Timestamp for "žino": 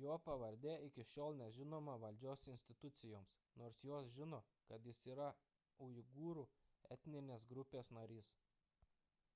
4.16-4.40